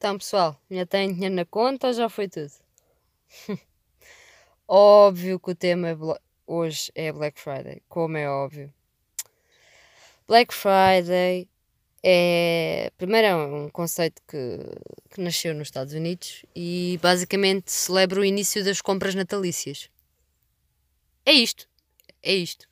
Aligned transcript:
Então, 0.00 0.16
pessoal, 0.16 0.58
ainda 0.70 0.86
tem 0.86 1.12
dinheiro 1.12 1.34
na 1.34 1.44
conta 1.44 1.88
ou 1.88 1.92
já 1.92 2.08
foi 2.08 2.26
tudo? 2.26 2.50
óbvio 4.66 5.38
que 5.38 5.50
o 5.50 5.54
tema 5.54 5.90
é 5.90 5.96
hoje 6.46 6.90
é 6.94 7.12
Black 7.12 7.38
Friday, 7.38 7.82
como 7.86 8.16
é 8.16 8.26
óbvio. 8.26 8.72
Black 10.26 10.54
Friday 10.54 11.46
é. 12.02 12.90
Primeiro, 12.96 13.26
é 13.26 13.36
um 13.36 13.68
conceito 13.68 14.22
que, 14.26 14.58
que 15.10 15.20
nasceu 15.20 15.54
nos 15.54 15.68
Estados 15.68 15.92
Unidos 15.92 16.46
e 16.56 16.98
basicamente 17.02 17.70
celebra 17.70 18.20
o 18.20 18.24
início 18.24 18.64
das 18.64 18.80
compras 18.80 19.14
natalícias. 19.14 19.90
É 21.26 21.32
isto. 21.32 21.68
É 22.22 22.32
isto. 22.32 22.66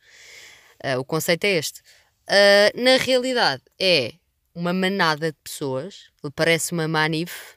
Uh, 0.82 0.98
o 0.98 1.04
conceito 1.04 1.44
é 1.44 1.58
este. 1.58 1.80
Uh, 2.26 2.82
na 2.82 2.96
realidade, 2.96 3.62
é 3.78 4.14
uma 4.58 4.72
manada 4.72 5.30
de 5.30 5.38
pessoas, 5.38 6.10
parece 6.34 6.72
uma 6.72 6.88
manif 6.88 7.56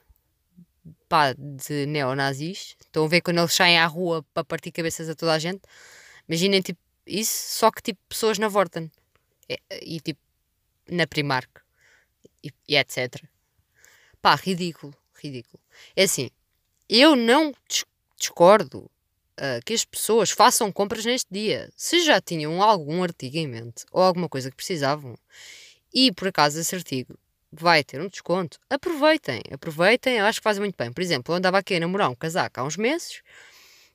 pá, 1.09 1.33
de 1.33 1.87
neonazis. 1.87 2.75
Estão 2.79 3.05
a 3.05 3.07
ver 3.07 3.21
quando 3.21 3.39
eles 3.39 3.53
saem 3.53 3.79
à 3.79 3.87
rua 3.87 4.23
para 4.35 4.43
partir 4.43 4.71
cabeças 4.71 5.09
a 5.09 5.15
toda 5.15 5.33
a 5.33 5.39
gente? 5.39 5.61
Imaginem 6.29 6.61
tipo 6.61 6.79
isso, 7.07 7.57
só 7.57 7.71
que 7.71 7.81
tipo 7.81 7.99
pessoas 8.07 8.37
na 8.37 8.47
Vorten 8.47 8.91
e, 9.49 9.59
e 9.81 9.99
tipo 9.99 10.21
na 10.89 11.07
Primark 11.07 11.49
e, 12.43 12.51
e, 12.67 12.77
etc. 12.77 13.23
Pá, 14.21 14.35
ridículo, 14.35 14.93
ridículo. 15.15 15.59
É 15.95 16.03
assim, 16.03 16.29
eu 16.87 17.15
não 17.15 17.51
discordo 18.15 18.81
uh, 19.39 19.65
que 19.65 19.73
as 19.73 19.83
pessoas 19.83 20.29
façam 20.29 20.71
compras 20.71 21.03
neste 21.03 21.27
dia. 21.31 21.67
Se 21.75 22.01
já 22.01 22.21
tinham 22.21 22.61
algum 22.61 23.01
artigo 23.01 23.37
em 23.37 23.47
mente 23.47 23.85
ou 23.91 24.03
alguma 24.03 24.29
coisa 24.29 24.51
que 24.51 24.55
precisavam 24.55 25.17
e 25.93 26.11
por 26.11 26.27
acaso 26.27 26.59
esse 26.59 26.75
artigo 26.75 27.17
vai 27.51 27.83
ter 27.83 27.99
um 27.99 28.07
desconto, 28.07 28.57
aproveitem, 28.69 29.41
aproveitem, 29.51 30.17
eu 30.17 30.25
acho 30.25 30.39
que 30.39 30.43
fazem 30.43 30.61
muito 30.61 30.77
bem. 30.77 30.91
Por 30.91 31.01
exemplo, 31.01 31.33
eu 31.33 31.37
andava 31.37 31.57
aqui 31.57 31.75
a 31.75 31.79
namorar 31.79 32.09
um 32.09 32.15
casaco 32.15 32.59
há 32.59 32.63
uns 32.63 32.77
meses, 32.77 33.21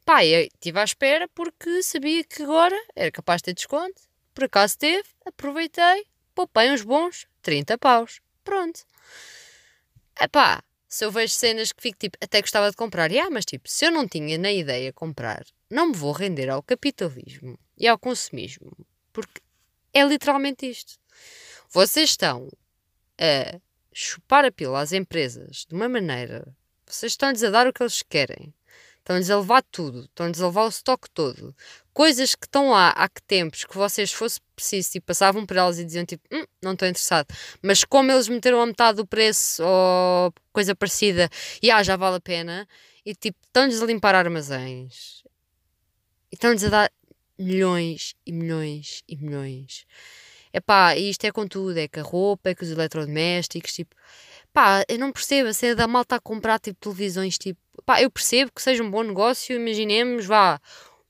pá, 0.05 0.25
eu 0.25 0.43
estive 0.43 0.79
à 0.79 0.85
espera 0.85 1.29
porque 1.35 1.83
sabia 1.83 2.23
que 2.23 2.43
agora 2.43 2.77
era 2.95 3.11
capaz 3.11 3.41
de 3.41 3.45
ter 3.45 3.55
desconto, 3.55 4.03
por 4.35 4.45
acaso 4.45 4.77
teve, 4.79 5.09
aproveitei, 5.25 6.07
poupei 6.35 6.71
uns 6.71 6.83
bons 6.83 7.27
30 7.41 7.79
paus, 7.79 8.21
pronto. 8.45 8.85
Epá, 10.21 10.63
se 10.89 11.05
eu 11.05 11.11
vejo 11.11 11.35
cenas 11.35 11.73
que 11.73 11.83
fico 11.83 11.99
tipo, 11.99 12.19
até 12.21 12.41
gostava 12.41 12.71
de 12.71 12.77
comprar, 12.77 13.11
e 13.11 13.19
ah, 13.19 13.31
mas 13.31 13.45
tipo, 13.45 13.69
se 13.69 13.87
eu 13.87 13.91
não 13.91 14.07
tinha 14.07 14.39
na 14.39 14.53
ideia 14.53 14.93
comprar, 14.93 15.45
não 15.71 15.89
me 15.89 15.97
vou 15.97 16.13
render 16.13 16.49
ao 16.49 16.63
capitalismo 16.63 17.59
e 17.77 17.89
ao 17.89 17.99
consumismo, 17.99 18.73
porque 19.13 19.41
é 19.93 20.05
literalmente 20.05 20.69
isto. 20.69 20.99
Vocês 21.71 22.11
estão 22.11 22.51
a 23.19 23.59
chupar 23.93 24.45
a 24.45 24.53
pila 24.53 24.81
às 24.81 24.93
empresas 24.93 25.67
de 25.69 25.75
uma 25.75 25.89
maneira, 25.89 26.47
vocês 26.87 27.13
estão-lhes 27.13 27.43
a 27.43 27.51
dar 27.51 27.67
o 27.67 27.73
que 27.73 27.83
eles 27.83 28.03
querem. 28.03 28.55
Estão-lhes 28.99 29.31
a 29.31 29.39
levar 29.39 29.63
tudo, 29.71 30.01
estão-lhes 30.01 30.41
a 30.41 30.47
levar 30.47 30.65
o 30.65 30.69
estoque 30.69 31.09
todo. 31.11 31.55
Coisas 31.93 32.35
que 32.35 32.45
estão 32.45 32.71
lá 32.71 32.91
há 32.91 33.09
que 33.09 33.23
tempos 33.23 33.65
que 33.65 33.77
vocês 33.77 34.13
fosse 34.13 34.41
preciso 34.55 34.89
e 34.89 34.93
tipo, 34.95 35.07
passavam 35.07 35.47
por 35.47 35.57
elas 35.57 35.79
e 35.79 35.85
diziam 35.85 36.05
tipo, 36.05 36.23
hum, 36.33 36.45
não 36.61 36.73
estou 36.73 36.89
interessado. 36.89 37.27
Mas 37.63 37.85
como 37.85 38.11
eles 38.11 38.29
meteram 38.29 38.61
a 38.61 38.67
metade 38.67 38.97
do 38.97 39.07
preço 39.07 39.63
ou 39.65 40.35
coisa 40.53 40.75
parecida, 40.75 41.31
e 41.63 41.71
ah, 41.71 41.83
já 41.83 41.97
vale 41.97 42.17
a 42.17 42.21
pena, 42.21 42.69
e 43.05 43.15
tipo, 43.15 43.39
estão-lhes 43.47 43.81
a 43.81 43.87
limpar 43.87 44.15
armazéns. 44.17 45.23
E 46.31 46.35
estão-lhes 46.35 46.65
a 46.65 46.69
dar 46.69 46.93
milhões 47.39 48.15
e 48.27 48.33
milhões 48.33 49.05
e 49.09 49.17
milhões. 49.17 49.87
Epá, 50.57 50.97
isto 50.97 51.23
é 51.27 51.31
com 51.31 51.47
tudo, 51.47 51.77
é 51.77 51.87
com 51.87 52.01
a 52.01 52.03
roupa, 52.03 52.49
é 52.49 52.55
com 52.55 52.65
os 52.65 52.71
eletrodomésticos, 52.71 53.75
tipo, 53.75 53.95
pá, 54.55 54.83
eu 54.89 54.99
não 54.99 55.13
percebo 55.13 55.51
a 55.51 55.53
cena 55.53 55.75
da 55.75 55.87
malta 55.87 56.17
a 56.17 56.21
comprar 56.21 56.59
tipo 56.59 56.81
televisões, 56.81 57.37
tipo, 57.37 57.61
pá, 57.85 58.01
eu 58.01 58.11
percebo 58.11 58.51
que 58.55 58.63
seja 58.63 58.83
um 58.83 58.91
bom 58.91 59.03
negócio, 59.03 59.55
imaginemos, 59.55 60.25
vá, 60.25 60.59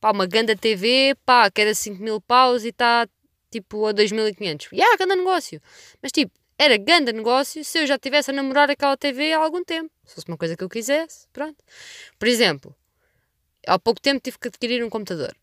pá, 0.00 0.10
uma 0.10 0.26
ganda 0.26 0.56
TV, 0.56 1.14
pá, 1.24 1.48
que 1.48 1.60
era 1.60 1.72
5 1.76 2.02
mil 2.02 2.20
paus 2.20 2.64
e 2.64 2.70
está 2.70 3.08
tipo 3.48 3.86
a 3.86 3.94
2.500. 3.94 4.66
E 4.72 4.76
yeah, 4.78 4.96
ganda 4.98 5.14
negócio. 5.14 5.62
Mas 6.02 6.10
tipo, 6.10 6.32
era 6.58 6.76
ganda 6.76 7.12
negócio 7.12 7.64
se 7.64 7.78
eu 7.78 7.86
já 7.86 7.96
tivesse 7.96 8.32
a 8.32 8.34
namorar 8.34 8.68
aquela 8.68 8.96
TV 8.96 9.32
há 9.32 9.38
algum 9.38 9.62
tempo. 9.62 9.92
Se 10.04 10.16
fosse 10.16 10.26
uma 10.26 10.36
coisa 10.36 10.56
que 10.56 10.64
eu 10.64 10.68
quisesse, 10.68 11.28
pronto. 11.32 11.62
Por 12.18 12.26
exemplo, 12.26 12.74
há 13.64 13.78
pouco 13.78 14.00
tempo 14.00 14.20
tive 14.20 14.40
que 14.40 14.48
adquirir 14.48 14.82
um 14.82 14.90
computador. 14.90 15.36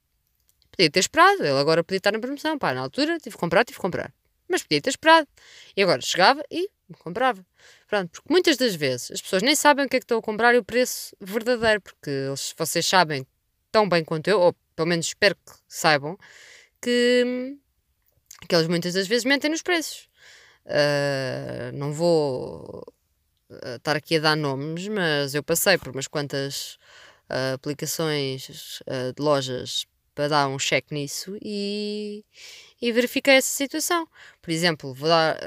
Podia 0.76 0.90
ter 0.90 1.00
esperado, 1.00 1.44
ele 1.44 1.60
agora 1.60 1.84
podia 1.84 1.98
estar 1.98 2.12
na 2.12 2.20
promoção. 2.20 2.58
Pá, 2.58 2.74
na 2.74 2.82
altura 2.82 3.20
tive 3.20 3.36
que 3.36 3.40
comprar, 3.40 3.64
tive 3.64 3.78
que 3.78 3.82
comprar. 3.82 4.12
Mas 4.50 4.64
podia 4.64 4.82
ter 4.82 4.90
esperado. 4.90 5.28
E 5.78 5.84
agora 5.84 6.02
chegava 6.02 6.44
e 6.50 6.68
comprava. 7.00 7.46
Pronto, 7.88 8.10
porque 8.12 8.32
muitas 8.32 8.58
das 8.58 8.74
vezes 8.76 9.12
as 9.12 9.22
pessoas 9.22 9.44
nem 9.44 9.56
sabem 9.56 9.86
o 9.86 9.90
que 9.90 9.98
é 9.98 10.00
que 10.00 10.04
estão 10.04 10.18
a 10.18 10.22
comprar 10.22 10.56
e 10.56 10.58
o 10.58 10.64
preço 10.64 11.16
verdadeiro, 11.22 11.80
porque 11.80 12.10
eles, 12.10 12.54
vocês 12.58 12.86
sabem 12.86 13.26
tão 13.72 13.88
bem 13.88 14.04
quanto 14.04 14.28
eu, 14.28 14.40
ou 14.40 14.56
pelo 14.76 14.88
menos 14.88 15.08
espero 15.08 15.36
que 15.36 15.54
saibam, 15.68 16.18
que, 16.82 17.56
que 18.48 18.56
eles 18.56 18.68
muitas 18.68 18.94
das 18.94 19.08
vezes 19.08 19.26
mentem 19.26 19.50
nos 19.50 19.62
preços. 19.62 20.10
Uh, 20.66 21.76
não 21.76 21.94
vou 21.94 22.84
uh, 23.50 23.76
estar 23.76 23.96
aqui 23.96 24.18
a 24.18 24.20
dar 24.20 24.36
nomes, 24.36 24.88
mas 24.88 25.36
eu 25.36 25.44
passei 25.44 25.78
por 25.78 25.90
umas 25.90 26.08
quantas 26.08 26.80
uh, 27.30 27.54
aplicações 27.56 28.82
de 29.16 29.22
lojas 29.22 29.86
para 30.14 30.28
dar 30.28 30.48
um 30.48 30.60
cheque 30.60 30.94
nisso 30.94 31.38
e, 31.42 32.24
e 32.82 32.92
verifiquei 32.92 33.36
essa 33.36 33.54
situação. 33.54 34.08
Por 34.42 34.52
exemplo, 34.52 34.94
vou 34.94 35.10
dar, 35.10 35.38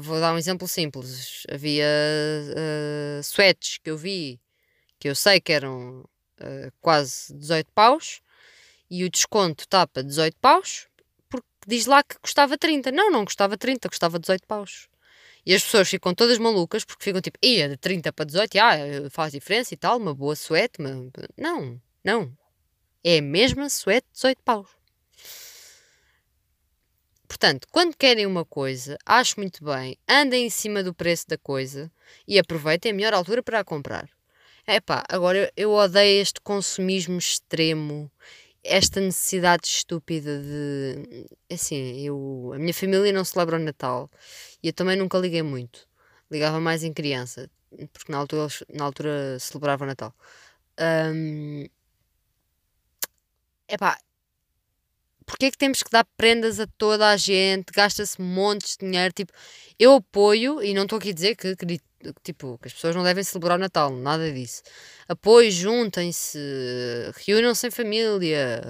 vou 0.00 0.20
dar 0.20 0.32
um 0.34 0.38
exemplo 0.38 0.66
simples. 0.66 1.44
Havia 1.50 1.86
uh, 1.86 3.20
sweats 3.22 3.78
que 3.78 3.90
eu 3.90 3.96
vi 3.96 4.40
que 4.98 5.08
eu 5.08 5.14
sei 5.14 5.40
que 5.40 5.52
eram 5.52 6.00
uh, 6.40 6.72
quase 6.80 7.34
18 7.34 7.70
paus 7.72 8.20
e 8.90 9.04
o 9.04 9.10
desconto 9.10 9.64
está 9.64 9.86
para 9.86 10.02
18 10.02 10.36
paus 10.38 10.88
porque 11.28 11.46
diz 11.66 11.86
lá 11.86 12.02
que 12.02 12.18
custava 12.18 12.56
30. 12.56 12.90
Não, 12.92 13.10
não 13.10 13.24
custava 13.24 13.56
30, 13.56 13.88
custava 13.88 14.18
18 14.18 14.46
paus. 14.46 14.88
E 15.44 15.54
as 15.54 15.62
pessoas 15.62 15.88
ficam 15.88 16.12
todas 16.12 16.38
malucas 16.38 16.84
porque 16.84 17.04
ficam 17.04 17.20
tipo, 17.20 17.38
ia 17.40 17.68
de 17.68 17.76
30 17.76 18.12
para 18.12 18.24
18, 18.24 18.58
ah, 18.58 18.76
faz 19.10 19.32
diferença 19.32 19.72
e 19.74 19.76
tal, 19.76 19.96
uma 19.96 20.12
boa 20.12 20.34
suete. 20.34 20.80
Uma... 20.80 21.08
Não, 21.36 21.80
não, 22.02 22.36
é 23.08 23.18
a 23.18 23.22
mesma 23.22 23.70
suete 23.70 24.04
18 24.12 24.42
paus. 24.42 24.68
Portanto, 27.28 27.68
quando 27.70 27.96
querem 27.96 28.26
uma 28.26 28.44
coisa, 28.44 28.98
acho 29.06 29.38
muito 29.38 29.64
bem, 29.64 29.96
andem 30.08 30.46
em 30.46 30.50
cima 30.50 30.82
do 30.82 30.92
preço 30.92 31.28
da 31.28 31.38
coisa 31.38 31.88
e 32.26 32.36
aproveitem 32.36 32.90
a 32.90 32.94
melhor 32.94 33.14
altura 33.14 33.44
para 33.44 33.60
a 33.60 33.64
comprar. 33.64 34.08
É 34.66 34.80
pá, 34.80 35.04
agora 35.08 35.52
eu 35.56 35.70
odeio 35.70 36.20
este 36.20 36.40
consumismo 36.40 37.16
extremo, 37.16 38.10
esta 38.64 39.00
necessidade 39.00 39.68
estúpida 39.68 40.42
de. 40.42 41.26
Assim, 41.48 42.04
eu, 42.04 42.50
a 42.54 42.58
minha 42.58 42.74
família 42.74 43.12
não 43.12 43.24
celebra 43.24 43.54
o 43.54 43.60
Natal 43.60 44.10
e 44.60 44.66
eu 44.66 44.72
também 44.72 44.96
nunca 44.96 45.16
liguei 45.18 45.42
muito. 45.42 45.86
Ligava 46.28 46.58
mais 46.58 46.82
em 46.82 46.92
criança, 46.92 47.48
porque 47.92 48.10
na 48.10 48.18
altura, 48.18 48.48
na 48.74 48.84
altura 48.84 49.38
celebrava 49.38 49.84
o 49.84 49.86
Natal. 49.86 50.12
Um, 50.80 51.66
Epá, 53.68 53.98
porque 55.26 55.46
é 55.46 55.50
que 55.50 55.58
temos 55.58 55.82
que 55.82 55.90
dar 55.90 56.06
prendas 56.16 56.60
a 56.60 56.66
toda 56.78 57.08
a 57.08 57.16
gente? 57.16 57.72
Gasta-se 57.74 58.20
montes 58.22 58.76
de 58.76 58.86
dinheiro. 58.86 59.12
Tipo, 59.12 59.32
eu 59.78 59.94
apoio, 59.94 60.62
e 60.62 60.72
não 60.72 60.84
estou 60.84 60.98
aqui 60.98 61.10
a 61.10 61.12
dizer 61.12 61.34
que, 61.34 61.56
que, 61.56 61.80
tipo, 62.22 62.58
que 62.62 62.68
as 62.68 62.74
pessoas 62.74 62.94
não 62.94 63.02
devem 63.02 63.24
celebrar 63.24 63.58
o 63.58 63.60
Natal, 63.60 63.90
nada 63.90 64.32
disso. 64.32 64.62
Apoio, 65.08 65.50
juntem-se, 65.50 66.38
reúnam-se 67.26 67.66
em 67.66 67.70
família, 67.72 68.62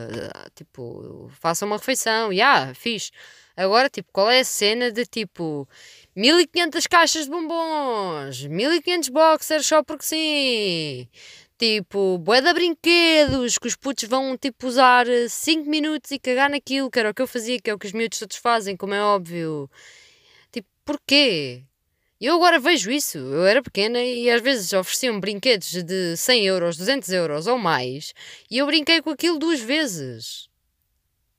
tipo, 0.54 1.30
façam 1.40 1.68
uma 1.68 1.76
refeição, 1.76 2.32
e 2.32 2.40
ah, 2.40 2.72
fixe. 2.74 3.10
Agora, 3.56 3.88
tipo, 3.88 4.08
qual 4.12 4.30
é 4.30 4.40
a 4.40 4.44
cena 4.44 4.92
de 4.92 5.06
tipo 5.06 5.66
1500 6.14 6.86
caixas 6.86 7.24
de 7.24 7.30
bombons, 7.30 8.44
1500 8.46 9.08
boxers 9.08 9.66
só 9.66 9.82
porque 9.82 10.04
sim, 10.04 11.08
Tipo, 11.58 12.18
bué 12.18 12.42
de 12.42 12.52
brinquedos 12.52 13.56
que 13.56 13.66
os 13.66 13.74
putos 13.76 14.06
vão 14.08 14.36
tipo 14.36 14.66
usar 14.66 15.06
5 15.28 15.68
minutos 15.68 16.10
e 16.10 16.18
cagar 16.18 16.50
naquilo, 16.50 16.90
que 16.90 16.98
era 16.98 17.10
o 17.10 17.14
que 17.14 17.22
eu 17.22 17.26
fazia, 17.26 17.58
que 17.58 17.70
é 17.70 17.74
o 17.74 17.78
que 17.78 17.86
os 17.86 17.92
miúdos 17.92 18.18
todos 18.18 18.36
fazem, 18.36 18.76
como 18.76 18.92
é 18.92 19.02
óbvio. 19.02 19.70
Tipo, 20.52 20.68
porquê? 20.84 21.64
Eu 22.20 22.34
agora 22.36 22.58
vejo 22.58 22.90
isso. 22.90 23.18
Eu 23.18 23.46
era 23.46 23.62
pequena 23.62 24.02
e 24.02 24.30
às 24.30 24.42
vezes 24.42 24.72
ofereciam 24.72 25.18
brinquedos 25.20 25.82
de 25.82 26.16
100 26.16 26.46
euros, 26.46 26.76
200 26.76 27.08
euros 27.10 27.46
ou 27.46 27.58
mais 27.58 28.12
e 28.50 28.58
eu 28.58 28.66
brinquei 28.66 29.00
com 29.02 29.10
aquilo 29.10 29.38
duas 29.38 29.60
vezes. 29.60 30.48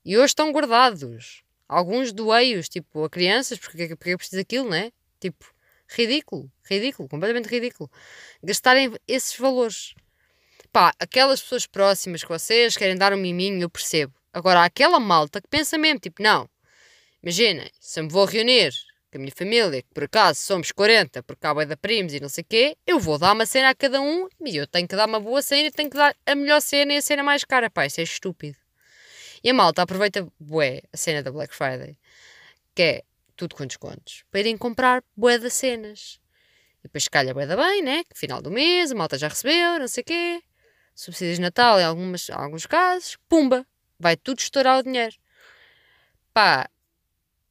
E 0.06 0.18
hoje 0.18 0.28
estão 0.28 0.52
guardados. 0.52 1.44
Alguns 1.68 2.14
doei-os, 2.14 2.70
tipo, 2.70 3.04
a 3.04 3.10
crianças, 3.10 3.60
porque, 3.60 3.96
porque 3.96 4.12
eu 4.12 4.18
preciso 4.18 4.42
daquilo, 4.42 4.70
né? 4.70 4.92
Tipo, 5.20 5.46
ridículo, 5.90 6.52
ridículo, 6.64 7.10
completamente 7.10 7.50
ridículo. 7.50 7.90
Gastarem 8.44 8.94
esses 9.08 9.38
valores. 9.38 9.94
Pá, 10.78 10.94
aquelas 11.00 11.42
pessoas 11.42 11.66
próximas 11.66 12.22
que 12.22 12.30
vocês 12.30 12.78
querem 12.78 12.96
dar 12.96 13.12
um 13.12 13.18
miminho, 13.18 13.64
eu 13.64 13.68
percebo. 13.68 14.14
Agora, 14.32 14.60
há 14.60 14.66
aquela 14.66 15.00
malta 15.00 15.42
que 15.42 15.48
pensa 15.48 15.76
mesmo, 15.76 16.00
tipo, 16.00 16.22
não, 16.22 16.48
imaginem, 17.24 17.68
se 17.80 18.00
eu 18.00 18.04
me 18.04 18.12
vou 18.12 18.26
reunir 18.26 18.72
que 19.10 19.18
a 19.18 19.20
minha 19.20 19.32
família, 19.36 19.82
que 19.82 19.92
por 19.92 20.04
acaso 20.04 20.40
somos 20.40 20.72
40, 20.72 21.24
porque 21.24 21.48
há 21.48 21.54
da 21.66 21.76
primos 21.76 22.14
e 22.14 22.20
não 22.20 22.30
sei 22.30 22.44
o 22.44 22.46
quê, 22.48 22.78
eu 22.86 23.00
vou 23.00 23.18
dar 23.18 23.34
uma 23.34 23.48
cena 23.48 23.70
a 23.70 23.74
cada 23.74 24.00
um 24.00 24.28
e 24.46 24.56
eu 24.56 24.68
tenho 24.68 24.88
que 24.88 24.96
dar 24.96 25.08
uma 25.08 25.20
boa 25.20 25.42
cena 25.42 25.68
e 25.68 25.72
tenho 25.72 25.90
que 25.90 25.98
dar 25.98 26.16
a 26.24 26.36
melhor 26.36 26.62
cena 26.62 26.94
e 26.94 26.98
a 26.98 27.02
cena 27.02 27.24
mais 27.24 27.44
cara. 27.44 27.72
Pá, 27.72 27.88
isso 27.88 28.00
é 28.00 28.04
estúpido. 28.04 28.56
E 29.44 29.50
a 29.50 29.56
malta 29.56 29.82
aproveita, 29.82 30.28
bué, 30.40 30.84
a 30.94 30.98
cena 30.98 31.24
da 31.24 31.32
Black 31.32 31.56
Friday, 31.56 31.98
que 32.76 32.84
é 32.84 33.04
tudo 33.36 33.56
com 33.56 33.66
descontos, 33.66 34.26
para 34.30 34.42
irem 34.42 34.56
comprar 34.56 35.04
bué 35.16 35.40
das 35.40 35.56
cenas. 35.56 36.20
E 36.82 36.84
depois 36.84 37.08
calha 37.08 37.34
bué 37.34 37.48
da 37.48 37.58
bem, 37.58 37.82
né? 37.82 38.04
Que 38.04 38.16
final 38.16 38.44
do 38.44 38.52
mês, 38.52 38.92
a 38.92 38.96
malta 38.96 39.18
já 39.18 39.28
recebeu, 39.28 39.80
não 39.80 39.88
sei 39.88 40.04
o 40.04 40.06
quê. 40.06 40.44
Subsídios 41.00 41.38
de 41.38 41.44
Natal 41.44 41.80
em 41.80 41.84
algumas, 41.84 42.30
alguns 42.30 42.66
casos, 42.66 43.18
pumba, 43.30 43.66
vai 44.00 44.18
tudo 44.18 44.40
estourar 44.40 44.80
o 44.80 44.84
dinheiro. 44.84 45.16
Pá, 46.34 46.70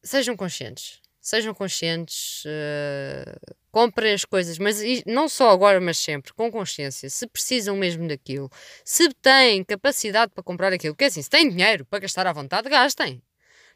sejam 0.02 0.36
conscientes 0.36 1.00
sejam 1.26 1.52
conscientes, 1.52 2.44
uh, 2.44 3.56
comprem 3.72 4.12
as 4.14 4.24
coisas, 4.24 4.60
mas 4.60 4.80
não 5.04 5.28
só 5.28 5.50
agora, 5.50 5.80
mas 5.80 5.98
sempre, 5.98 6.32
com 6.32 6.52
consciência, 6.52 7.10
se 7.10 7.26
precisam 7.26 7.76
mesmo 7.76 8.06
daquilo, 8.06 8.48
se 8.84 9.08
têm 9.14 9.64
capacidade 9.64 10.30
para 10.32 10.44
comprar 10.44 10.72
aquilo, 10.72 10.94
porque 10.94 11.06
assim, 11.06 11.20
se 11.20 11.28
têm 11.28 11.48
dinheiro 11.48 11.84
para 11.84 11.98
gastar 11.98 12.28
à 12.28 12.32
vontade, 12.32 12.68
gastem. 12.68 13.20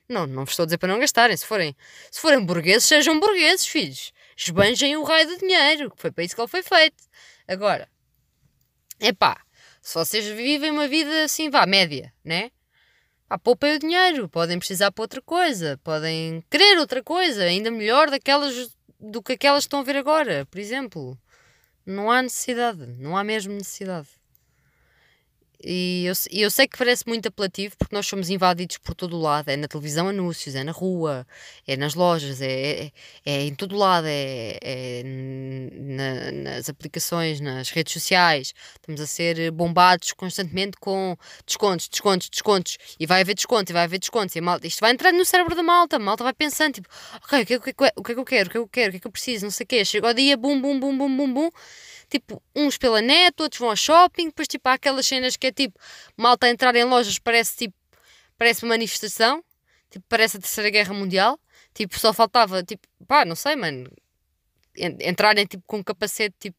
Não, 0.09 0.29
não 0.29 0.45
vos 0.45 0.53
estou 0.53 0.63
a 0.63 0.67
dizer 0.67 0.79
para 0.79 0.93
não 0.93 1.01
gastarem. 1.01 1.37
Se 1.37 1.45
forem, 1.45 1.77
se 2.09 2.21
forem 2.21 2.45
burgueses, 2.45 2.85
sejam 2.85 3.19
burgueses, 3.19 3.67
filhos. 3.67 4.13
Esbanjem 4.37 4.97
o 4.97 5.03
raio 5.03 5.27
do 5.27 5.39
dinheiro, 5.39 5.91
que 5.91 6.01
foi 6.01 6.13
para 6.13 6.23
isso 6.23 6.37
que 6.37 6.41
ele 6.41 6.49
foi 6.49 6.63
feito. 6.63 7.03
Agora, 7.49 7.89
é 9.01 9.13
pá, 9.13 9.41
se 9.81 9.95
vocês 9.95 10.27
vivem 10.27 10.71
uma 10.71 10.87
vida 10.87 11.25
assim, 11.25 11.51
vá, 11.51 11.67
média, 11.67 12.13
né? 12.25 12.51
Pá, 13.29 13.39
poupem 13.39 13.77
o 13.77 13.79
dinheiro, 13.79 14.29
podem 14.29 14.59
precisar 14.59 14.91
para 14.91 15.05
outra 15.05 15.23
coisa, 15.23 15.79
podem 15.83 16.45
querer 16.51 16.79
outra 16.79 17.03
coisa, 17.03 17.45
ainda 17.45 17.71
melhor 17.71 18.11
daquelas 18.11 18.77
do 18.99 19.23
que 19.23 19.33
aquelas 19.33 19.65
que 19.65 19.69
estão 19.69 19.81
a 19.81 19.85
ver 19.85 19.97
agora, 19.97 20.47
por 20.51 20.59
exemplo. 20.59 21.19
Não 21.87 22.11
há 22.11 22.23
necessidade, 22.23 22.87
não 22.99 23.17
há 23.17 23.25
mesmo 23.25 23.55
necessidade. 23.55 24.09
E 25.63 26.07
eu, 26.07 26.15
eu 26.31 26.51
sei 26.51 26.67
que 26.67 26.79
parece 26.79 27.07
muito 27.07 27.29
apelativo 27.29 27.77
porque 27.77 27.95
nós 27.95 28.07
somos 28.07 28.31
invadidos 28.31 28.79
por 28.79 28.95
todo 28.95 29.17
o 29.17 29.21
lado. 29.21 29.49
É 29.51 29.57
na 29.57 29.69
televisão 29.69 30.09
anúncios, 30.09 30.55
é 30.55 30.65
na 30.65 30.73
rua, 30.73 31.27
é 31.67 31.77
nas 31.77 31.95
lojas, 31.95 32.41
é, 32.41 32.85
é, 32.87 32.93
é 33.27 33.43
em 33.45 33.55
todo 33.55 33.77
lado, 33.77 34.07
é, 34.07 34.59
é 34.63 35.03
na, 35.05 36.33
nas 36.33 36.69
aplicações, 36.69 37.41
nas 37.41 37.69
redes 37.71 37.93
sociais. 37.93 38.55
Estamos 38.75 39.01
a 39.01 39.07
ser 39.07 39.51
bombados 39.51 40.13
constantemente 40.13 40.79
com 40.81 41.17
descontos, 41.45 41.89
descontos, 41.89 42.31
descontos. 42.31 42.79
E 42.99 43.07
vai 43.07 43.21
haver 43.21 43.35
desconto, 43.35 43.71
e 43.71 43.75
vai 43.75 43.85
haver 43.85 43.99
descontos. 43.99 44.35
E 44.35 44.41
malta, 44.41 44.67
isto 44.67 44.81
vai 44.81 44.93
entrar 44.93 45.13
no 45.13 45.25
cérebro 45.25 45.55
da 45.55 45.63
malta. 45.63 45.97
A 45.97 45.99
malta 45.99 46.25
vai 46.25 46.33
pensando, 46.33 46.75
tipo, 46.75 46.89
ok, 47.23 47.43
o 47.43 47.47
que, 47.47 47.57
o, 47.57 47.61
que 47.61 47.85
é, 47.85 47.93
o 47.97 48.03
que 48.03 48.13
é 48.13 48.15
que 48.15 48.21
eu 48.21 48.25
quero, 48.25 48.49
o 48.49 48.51
que 48.51 48.57
é 48.57 48.61
que 48.61 48.65
eu 48.65 48.69
quero, 48.69 48.89
o 48.89 48.91
que 48.93 48.97
é 48.97 49.01
que 49.01 49.07
eu 49.07 49.13
preciso, 49.13 49.45
não 49.45 49.51
sei 49.51 49.65
o 49.65 49.67
quê. 49.67 49.85
Chega 49.85 50.09
o 50.09 50.15
dia, 50.15 50.37
bum, 50.39 50.61
bum, 50.61 50.81
bum, 50.81 50.97
bum, 50.97 51.17
bum, 51.17 51.35
bum 51.35 51.51
tipo, 52.11 52.43
uns 52.55 52.77
pela 52.77 53.01
net, 53.01 53.41
outros 53.41 53.59
vão 53.59 53.71
ao 53.71 53.77
shopping, 53.77 54.27
depois 54.27 54.49
tipo 54.49 54.69
há 54.69 54.75
aquelas 54.75 55.07
cenas 55.07 55.37
que 55.37 55.47
é 55.47 55.53
tipo, 55.53 55.79
malta 56.17 56.47
a 56.47 56.51
entrar 56.51 56.75
em 56.77 56.85
lojas 56.85 57.19
parece 57.19 57.57
tipo, 57.57 57.75
parece 58.37 58.65
uma 58.65 58.71
manifestação, 58.71 59.45
tipo, 59.91 60.05
parece 60.09 60.37
a 60.37 60.41
Terceira 60.41 60.71
Guerra 60.71 60.95
Mundial, 60.95 61.39
tipo, 61.75 61.99
só 61.99 62.13
faltava, 62.13 62.63
tipo, 62.63 62.87
pá, 63.07 63.25
não 63.25 63.37
sei, 63.37 63.57
mano, 63.57 63.91
entrarem 64.77 65.47
tipo 65.47 65.63
com 65.67 65.79
um 65.79 65.83
capacete 65.83 66.35
tipo 66.39 66.57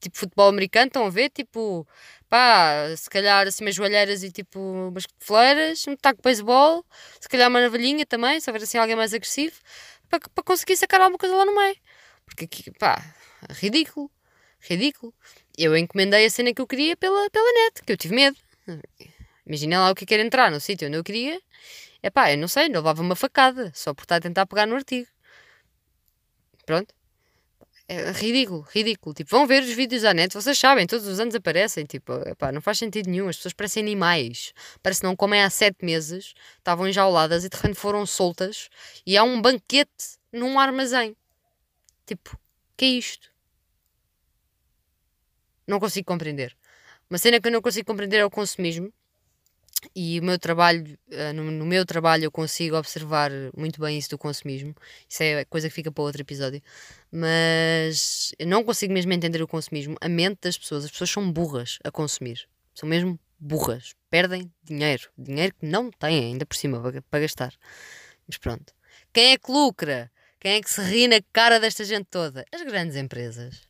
tipo 0.00 0.16
futebol 0.18 0.48
americano, 0.48 0.86
estão 0.86 1.06
a 1.06 1.10
ver? 1.10 1.30
Tipo, 1.30 1.86
pá, 2.28 2.94
se 2.96 3.08
calhar 3.08 3.46
assim 3.46 3.64
umas 3.64 3.74
joalheiras 3.74 4.22
e 4.22 4.30
tipo 4.30 4.58
umas 4.60 5.06
cotoveleiras, 5.06 5.86
um 5.86 5.96
taco 5.96 6.18
de 6.18 6.22
beisebol, 6.22 6.84
se 7.20 7.28
calhar 7.28 7.48
uma 7.48 7.60
navalhinha 7.60 8.04
também, 8.06 8.40
se 8.40 8.48
houver 8.50 8.62
assim 8.62 8.78
alguém 8.78 8.96
mais 8.96 9.14
agressivo, 9.14 9.56
para, 10.08 10.20
para 10.20 10.44
conseguir 10.44 10.76
sacar 10.76 11.00
alguma 11.00 11.18
coisa 11.18 11.34
lá 11.34 11.44
no 11.44 11.54
meio. 11.56 11.76
Porque 12.24 12.44
aqui, 12.44 12.70
pá, 12.72 13.02
ridículo, 13.50 14.10
ridículo. 14.60 15.14
Eu 15.56 15.76
encomendei 15.76 16.26
a 16.26 16.30
cena 16.30 16.52
que 16.52 16.60
eu 16.60 16.66
queria 16.66 16.96
pela, 16.96 17.30
pela 17.30 17.52
net, 17.52 17.82
que 17.84 17.92
eu 17.92 17.96
tive 17.96 18.14
medo. 18.14 18.36
Imagina 19.46 19.80
lá 19.80 19.90
o 19.90 19.94
que 19.94 20.04
é 20.04 20.06
quer 20.06 20.20
entrar 20.20 20.50
no 20.50 20.60
sítio 20.60 20.88
onde 20.88 20.96
eu 20.96 21.04
queria. 21.04 21.40
É 22.02 22.10
pá, 22.10 22.30
eu 22.32 22.38
não 22.38 22.48
sei, 22.48 22.68
não 22.68 22.80
levava 22.80 23.02
uma 23.02 23.16
facada 23.16 23.70
só 23.74 23.94
por 23.94 24.02
estar 24.02 24.16
a 24.16 24.20
tentar 24.20 24.46
pegar 24.46 24.66
no 24.66 24.74
artigo. 24.74 25.08
Pronto. 26.64 26.94
É 27.88 28.10
ridículo, 28.10 28.66
ridículo. 28.68 29.14
Tipo, 29.14 29.30
vão 29.30 29.46
ver 29.46 29.62
os 29.62 29.70
vídeos 29.70 30.04
à 30.04 30.12
net, 30.12 30.34
vocês 30.34 30.58
sabem, 30.58 30.88
todos 30.88 31.06
os 31.06 31.20
anos 31.20 31.36
aparecem. 31.36 31.84
Tipo, 31.84 32.14
epá, 32.28 32.50
não 32.50 32.60
faz 32.60 32.78
sentido 32.78 33.08
nenhum. 33.08 33.28
As 33.28 33.36
pessoas 33.36 33.54
parecem 33.54 33.82
animais. 33.82 34.52
Parece 34.82 35.04
não 35.04 35.14
comem 35.14 35.40
há 35.40 35.48
sete 35.48 35.84
meses, 35.84 36.34
estavam 36.58 36.88
enjauladas 36.88 37.44
e 37.44 37.48
de 37.48 37.56
repente 37.56 37.76
foram 37.76 38.04
soltas 38.04 38.68
e 39.06 39.16
há 39.16 39.22
um 39.22 39.40
banquete 39.40 40.18
num 40.32 40.58
armazém. 40.58 41.16
Tipo, 42.04 42.36
que 42.76 42.84
é 42.84 42.88
isto? 42.88 43.35
Não 45.66 45.80
consigo 45.80 46.06
compreender. 46.06 46.56
Uma 47.08 47.18
cena 47.18 47.40
que 47.40 47.48
eu 47.48 47.52
não 47.52 47.62
consigo 47.62 47.86
compreender 47.86 48.18
é 48.18 48.24
o 48.24 48.30
consumismo. 48.30 48.92
E 49.94 50.18
o 50.18 50.24
meu 50.24 50.38
trabalho, 50.38 50.98
eh, 51.10 51.32
no, 51.32 51.64
meu 51.64 51.84
trabalho 51.84 52.24
eu 52.24 52.30
consigo 52.30 52.76
observar 52.76 53.30
muito 53.56 53.80
bem 53.80 53.98
isso 53.98 54.10
do 54.10 54.18
consumismo. 54.18 54.74
Isso 55.08 55.22
é 55.22 55.44
coisa 55.44 55.68
que 55.68 55.74
fica 55.74 55.92
para 55.92 56.02
outro 56.02 56.22
episódio. 56.22 56.62
Mas 57.10 58.34
eu 58.38 58.46
não 58.46 58.64
consigo 58.64 58.92
mesmo 58.92 59.12
entender 59.12 59.42
o 59.42 59.46
consumismo. 59.46 59.96
A 60.00 60.08
mente 60.08 60.38
das 60.42 60.58
pessoas, 60.58 60.84
as 60.84 60.90
pessoas 60.90 61.10
são 61.10 61.30
burras 61.30 61.78
a 61.84 61.90
consumir. 61.90 62.48
São 62.74 62.88
mesmo 62.88 63.18
burras. 63.38 63.94
Perdem 64.10 64.50
dinheiro. 64.64 65.08
Dinheiro 65.16 65.54
que 65.54 65.66
não 65.66 65.90
têm 65.90 66.24
ainda 66.24 66.46
por 66.46 66.56
cima 66.56 66.80
para 67.10 67.20
gastar. 67.20 67.54
Mas 68.26 68.38
pronto. 68.38 68.72
Quem 69.12 69.32
é 69.32 69.38
que 69.38 69.50
lucra? 69.50 70.10
Quem 70.40 70.54
é 70.54 70.60
que 70.60 70.70
se 70.70 70.80
ri 70.82 71.06
na 71.06 71.20
cara 71.32 71.60
desta 71.60 71.84
gente 71.84 72.06
toda? 72.10 72.44
As 72.52 72.62
grandes 72.62 72.96
empresas 72.96 73.65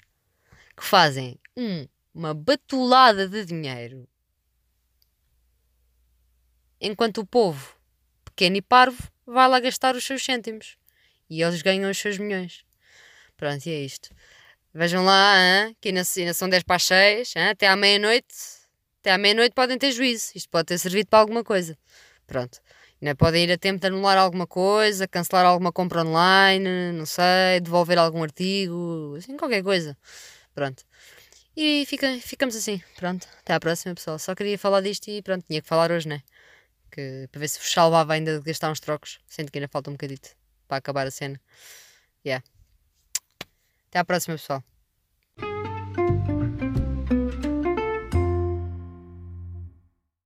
que 0.77 0.85
fazem 0.85 1.39
um, 1.57 1.87
uma 2.15 2.35
batulada 2.35 3.29
de 3.29 3.45
dinheiro 3.45 4.07
enquanto 6.81 7.19
o 7.19 7.27
povo, 7.27 7.75
pequeno 8.25 8.57
e 8.57 8.63
parvo, 8.63 9.03
vai 9.27 9.49
lá 9.49 9.59
gastar 9.61 9.97
os 9.97 10.05
seus 10.05 10.25
cêntimos 10.25 10.77
e 11.29 11.43
eles 11.43 11.63
ganham 11.63 11.91
os 11.91 11.99
seus 11.99 12.19
milhões. 12.19 12.65
Pronto, 13.37 13.67
e 13.67 13.71
é 13.71 13.81
isto. 13.81 14.11
Vejam 14.73 15.05
lá, 15.05 15.35
hein? 15.39 15.77
que 15.81 15.89
ainda, 15.89 16.03
ainda 16.17 16.35
são 16.35 16.49
10 16.49 16.63
para 16.63 16.77
as 16.77 16.85
6, 16.85 17.35
hein? 17.37 17.49
até 17.49 17.67
à 17.67 17.77
meia-noite. 17.77 18.35
Até 19.01 19.13
à 19.13 19.19
meia-noite 19.19 19.55
podem 19.55 19.79
ter 19.79 19.91
juízo. 19.93 20.33
Isto 20.35 20.49
pode 20.51 20.67
ter 20.67 20.79
servido 20.79 21.09
para 21.09 21.19
alguma 21.19 21.43
coisa. 21.43 21.79
Pronto. 22.27 22.61
Ainda 23.01 23.15
podem 23.15 23.45
ir 23.45 23.53
a 23.53 23.59
tempo 23.59 23.81
de 23.81 23.87
anular 23.87 24.17
alguma 24.17 24.47
coisa, 24.47 25.07
cancelar 25.07 25.45
alguma 25.45 25.71
compra 25.71 26.03
online, 26.03 26.93
não 26.93 27.05
sei, 27.05 27.61
devolver 27.63 27.99
algum 27.99 28.23
artigo, 28.23 29.15
assim, 29.19 29.37
qualquer 29.37 29.63
coisa. 29.63 29.97
Pronto. 30.57 30.85
E 31.55 31.85
fica, 31.87 32.19
ficamos 32.19 32.57
assim. 32.57 32.83
Pronto. 32.97 33.29
Até 33.41 33.53
à 33.53 33.61
próxima, 33.61 33.95
pessoal. 33.95 34.19
Só 34.19 34.35
queria 34.35 34.59
falar 34.59 34.81
disto 34.81 35.09
e 35.09 35.21
pronto, 35.21 35.45
tinha 35.47 35.61
que 35.61 35.69
falar 35.69 35.93
hoje, 35.93 36.09
né? 36.09 36.23
Que, 36.91 37.29
para 37.31 37.41
ver 37.41 37.49
se 37.49 37.59
vos 37.59 37.71
salvava 37.71 38.15
ainda 38.15 38.39
de 38.39 38.43
gastar 38.43 38.71
uns 38.71 38.81
trocos. 38.81 39.21
Sendo 39.27 39.53
que 39.53 39.59
ainda 39.59 39.69
falta 39.69 39.91
um 39.91 39.93
bocadito 39.93 40.31
para 40.67 40.79
acabar 40.79 41.07
a 41.07 41.11
cena. 41.11 41.39
Yeah. 42.25 42.43
Até 43.89 43.99
à 43.99 44.05
próxima, 44.05 44.35
pessoal. 44.37 44.65